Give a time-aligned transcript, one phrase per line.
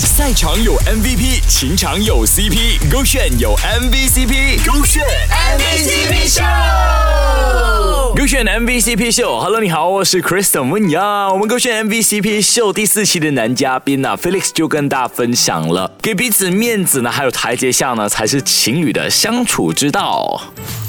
[0.00, 6.42] 赛场有 MVP，情场有 CP，勾选有 MVCp，勾选 MVCp show，
[8.24, 9.38] 勾选 MVCp 秀。
[9.38, 11.30] Hello，你好，我是 Kristen 温阳。
[11.30, 20.40] 我们勾选 MVCp 秀第四期的男嘉宾呢，Felix 就跟大家分享了，给彼此面子呢，还有台阶下呢，才是情侣的相处之道。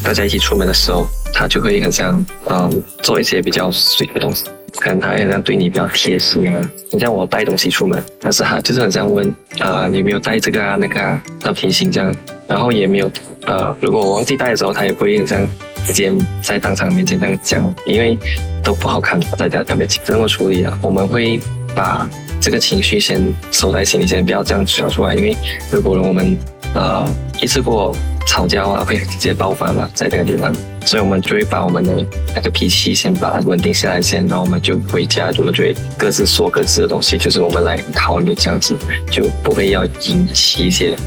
[0.01, 4.45] 大家一起出门的时候，他就会很像嗯做一些比较水的东西。
[4.79, 9.27] 可能他好像对你比较贴心啊，你像我带东西出门，但是他就是很像问
[9.59, 12.15] 啊，你有没有带这个啊那个啊，要提醒这样，
[12.47, 13.11] 然后也没有
[13.45, 15.45] 呃，如果我忘记带的时候，他也不会这样
[15.85, 18.17] 直接在当场面前这样讲，因为
[18.63, 21.39] 都不好看，大家特别这么处理啊，我们会
[21.75, 22.09] 把
[22.41, 23.21] 这个情绪先
[23.51, 25.35] 收在心里，先不要这样表出来，因为
[25.71, 26.37] 如果我们
[26.73, 27.07] 呃
[27.41, 27.95] 一次过。
[28.27, 30.51] 吵架啊，会直接爆发嘛，在这个地方，
[30.83, 32.03] 所以我们就会把我们的
[32.35, 38.75] 那个脾气先把它稳定下来先，然后我们就回家，就会各自说各自的东西，就是我们来讨论这样子，
[39.11, 40.97] 就不会要引起一些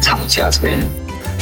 [0.00, 0.78] 吵架这边。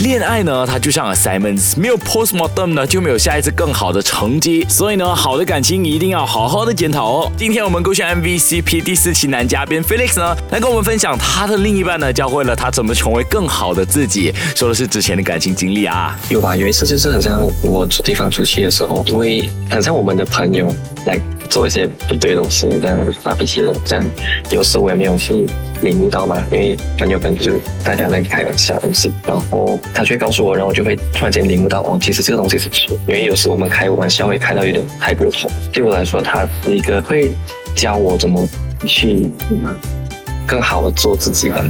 [0.01, 4.65] 恋爱呢，它就像 assignments，没有 postmortem 呢，就没有下一次更好的成绩。
[4.69, 7.33] 所以呢，好的感情一定要好好的检讨哦。
[7.37, 14.33] 今天我们勾选 MVCp 第四期男嘉宾 Felix 呢，来跟我们分享他的另一半呢，教会了他怎么成为更好的自己。
[14.55, 16.19] 说的是之前的感情经历啊。
[16.29, 16.55] 有吧？
[16.55, 20.75] 有一次就是很像我出地方出去的时候，因为很像我们的朋友
[21.07, 24.05] 来做一些不对的东西，这样发脾气的这样。
[24.51, 25.47] 有时我也没有去。
[25.83, 26.43] 领悟到嘛？
[26.51, 27.53] 因为朋友可能就
[27.85, 32.97] 大家在开玩笑东西，然后他却告诉我，然后我就会突然间领悟到哦，其实这个东西是错。
[33.07, 35.51] 因为有时我们开玩笑会开到有点太过头。
[35.71, 37.31] 对我来说，他是一个会
[37.75, 38.49] 教我怎么
[38.87, 39.31] 去
[40.47, 41.65] 更好的做自己的。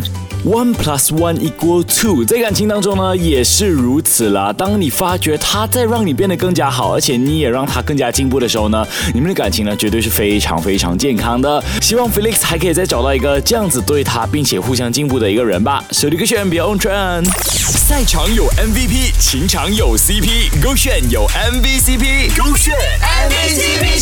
[0.45, 4.53] One plus one equal two，在感情当中呢也是如此啦。
[4.53, 11.61] 当你发觉他在让你变得更加好，而且你也让他更加进步的时候呢，你们的感情呢绝对是非常非常健康的。
[11.81, 15.83] 希望 Felix 还可以再找到一个这样子对他，并且互相进步的一个人吧。
[15.91, 23.96] 手里歌选 Beyond Trend，赛场有 MVP，情场有 CP，勾选有 MVCp，勾选 MVP。